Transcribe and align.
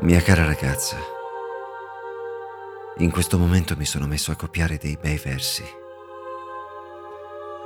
Mia 0.00 0.20
cara 0.22 0.44
ragazza, 0.46 0.96
in 2.96 3.10
questo 3.10 3.38
momento 3.38 3.76
mi 3.76 3.84
sono 3.84 4.06
messo 4.06 4.32
a 4.32 4.36
copiare 4.36 4.78
dei 4.78 4.96
bei 5.00 5.18
versi. 5.18 5.62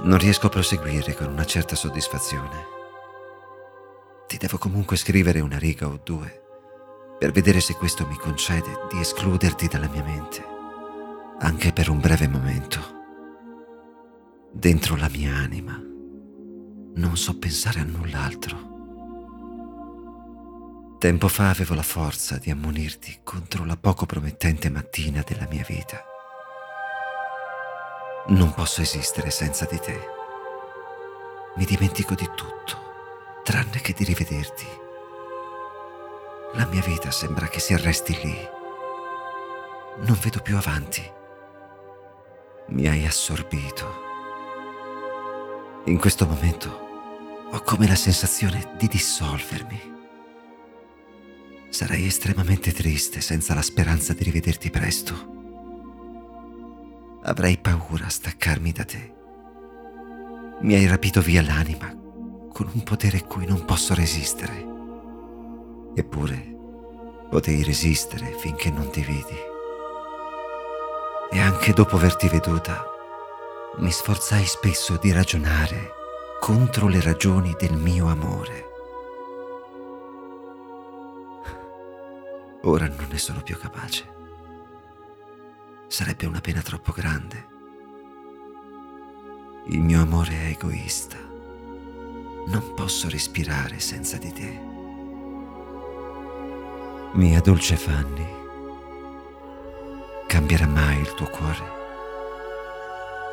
Non 0.01 0.19
riesco 0.19 0.49
a 0.49 0.51
proseguire 0.51 1.15
con 1.15 1.29
una 1.29 1.45
certa 1.47 1.77
soddisfazione. 1.77 2.67
Ti 4.27 4.37
devo 4.37 4.59
comunque 4.59 4.97
scrivere 4.97 5.41
una 5.41 5.57
riga 5.57 5.87
o 5.87 6.01
due 6.03 6.43
per 7.19 7.31
vedere 7.31 7.61
se 7.61 7.75
questo 7.75 8.07
mi 8.07 8.17
concede 8.17 8.87
di 8.93 9.01
escluderti 9.01 9.69
dalla 9.69 9.89
mia 9.89 10.03
mente, 10.03 10.45
anche 11.39 11.73
per 11.73 11.89
un 11.89 12.01
breve 12.01 12.29
momento. 12.29 12.81
Dentro 14.53 14.97
la 14.97 15.09
mia 15.09 15.35
anima 15.37 15.81
non 16.97 17.17
so 17.17 17.39
pensare 17.39 17.81
a 17.81 17.85
null'altro. 17.85 18.76
Tempo 21.07 21.29
fa 21.29 21.51
avevo 21.51 21.77
la 21.77 21.85
forza 21.85 22.37
di 22.37 22.51
ammonirti 22.51 23.21
contro 23.23 23.65
la 23.65 23.77
poco 23.77 24.07
promettente 24.07 24.69
mattina 24.71 25.23
della 25.25 25.47
mia 25.49 25.65
vita. 25.65 26.05
Non 28.31 28.53
posso 28.53 28.81
esistere 28.81 29.31
senza 29.31 29.67
di 29.67 29.79
te. 29.79 30.01
Mi 31.59 31.65
dimentico 31.65 32.17
di 32.17 32.29
tutto, 32.35 33.41
tranne 33.45 33.81
che 33.83 33.93
di 33.93 34.03
rivederti. 34.03 34.67
La 36.55 36.67
mia 36.67 36.83
vita 36.83 37.13
sembra 37.13 37.47
che 37.47 37.61
si 37.61 37.73
arresti 37.73 38.19
lì. 38.25 38.49
Non 39.99 40.19
vedo 40.21 40.41
più 40.41 40.57
avanti. 40.57 41.09
Mi 42.71 42.89
hai 42.89 43.07
assorbito. 43.07 44.03
In 45.85 46.01
questo 46.01 46.27
momento 46.27 47.47
ho 47.53 47.61
come 47.61 47.87
la 47.87 47.95
sensazione 47.95 48.73
di 48.77 48.89
dissolvermi. 48.89 49.95
Sarei 51.69 52.07
estremamente 52.07 52.73
triste 52.73 53.21
senza 53.21 53.55
la 53.55 53.63
speranza 53.63 54.13
di 54.13 54.25
rivederti 54.25 54.71
presto. 54.71 55.35
Avrei 57.23 57.59
paura 57.59 58.07
a 58.07 58.11
staccarmi 58.11 58.73
da 58.73 58.85
te. 58.85 59.15
Mi 60.61 60.75
hai 60.75 60.87
rapito 60.87 61.21
via 61.21 61.43
l'anima 61.43 61.95
con 62.53 62.71
un 62.73 62.83
potere 62.83 63.23
cui 63.25 63.45
non 63.45 63.65
posso 63.65 63.95
resistere. 63.95 64.65
Eppure 65.95 66.55
potei 67.29 67.63
resistere 67.63 68.35
finché 68.39 68.71
non 68.71 68.91
ti 68.91 69.03
vidi. 69.03 69.37
E 71.31 71.41
anche 71.41 71.73
dopo 71.73 71.97
averti 71.97 72.29
veduta, 72.29 72.85
mi 73.79 73.91
sforzai 73.91 74.47
spesso 74.47 74.97
di 74.97 75.13
ragionare 75.13 75.91
contro 76.41 76.87
le 76.89 77.03
ragioni 77.03 77.55
del 77.59 77.77
mio 77.77 78.07
amore. 78.07 78.66
Ora 82.69 82.89
non 82.89 83.07
ne 83.09 83.19
sono 83.19 83.43
più 83.43 83.57
capace. 83.57 84.05
Sarebbe 85.87 86.27
una 86.27 86.41
pena 86.41 86.61
troppo 86.63 86.91
grande. 86.91 87.47
Il 89.67 89.81
mio 89.81 90.03
amore 90.03 90.33
è 90.33 90.47
egoista. 90.47 91.17
Non 91.17 92.73
posso 92.75 93.09
respirare 93.09 93.79
senza 93.79 94.17
di 94.17 94.33
te. 94.33 94.61
Mia 97.13 97.41
dolce 97.41 97.77
Fanny, 97.77 98.27
cambierà 100.27 100.67
mai 100.67 100.99
il 100.99 101.15
tuo 101.15 101.29
cuore? 101.29 101.75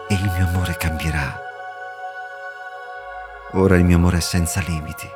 E 0.09 0.13
il 0.13 0.31
mio 0.37 0.47
amore 0.47 0.77
cambierà. 0.77 1.41
Ora 3.53 3.77
il 3.77 3.83
mio 3.83 3.97
amore 3.97 4.17
è 4.17 4.21
senza 4.21 4.61
limiti. 4.61 5.07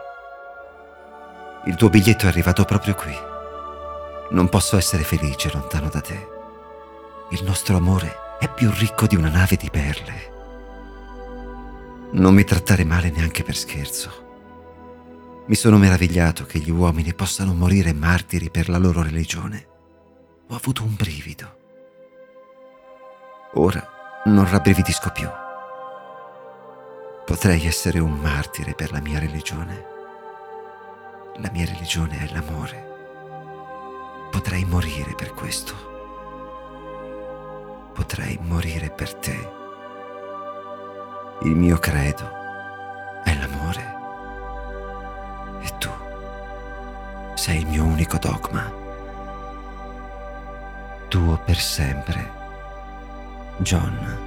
Il 1.66 1.76
tuo 1.76 1.90
biglietto 1.90 2.26
è 2.26 2.30
arrivato 2.30 2.66
proprio 2.66 2.96
qui. 2.96 3.36
Non 4.30 4.50
posso 4.50 4.78
essere 4.78 5.04
felice 5.04 5.50
lontano 5.54 5.88
da 5.88 6.02
te. 6.02 6.28
Il 7.30 7.44
nostro 7.44 7.78
amore 7.78 8.16
è 8.40 8.52
più 8.54 8.70
ricco 8.72 9.08
di 9.08 9.16
una 9.16 9.30
nave 9.30 9.56
di 9.56 9.70
perle. 9.70 10.36
Non 12.12 12.34
mi 12.34 12.44
trattare 12.44 12.84
male 12.84 13.10
neanche 13.10 13.44
per 13.44 13.56
scherzo. 13.56 14.26
Mi 15.48 15.56
sono 15.56 15.78
meravigliato 15.78 16.46
che 16.46 16.60
gli 16.60 16.70
uomini 16.70 17.14
possano 17.14 17.54
morire 17.54 17.94
martiri 17.94 18.50
per 18.50 18.68
la 18.68 18.78
loro 18.78 19.02
religione. 19.02 19.68
Ho 20.50 20.56
avuto 20.56 20.84
un 20.84 20.94
brivido. 20.96 21.56
Ora 23.54 24.22
non 24.26 24.50
rabbrividisco 24.50 25.10
più. 25.12 25.30
Potrei 27.26 27.66
essere 27.66 28.00
un 28.00 28.14
martire 28.14 28.74
per 28.74 28.92
la 28.92 29.00
mia 29.00 29.20
religione. 29.20 29.86
La 31.38 31.50
mia 31.52 31.66
religione 31.66 32.20
è 32.20 32.34
l'amore. 32.34 32.97
Potrei 34.48 34.64
morire 34.64 35.14
per 35.14 35.34
questo. 35.34 35.74
Potrei 37.94 38.40
morire 38.42 38.90
per 38.90 39.14
te. 39.16 39.52
Il 41.42 41.54
mio 41.54 41.78
credo 41.80 42.32
è 43.26 43.38
l'amore. 43.38 43.96
E 45.60 45.78
tu 45.80 45.90
sei 47.34 47.58
il 47.60 47.68
mio 47.68 47.84
unico 47.84 48.18
dogma. 48.20 48.72
Tuo 51.10 51.38
per 51.44 51.58
sempre, 51.58 52.32
John. 53.58 54.27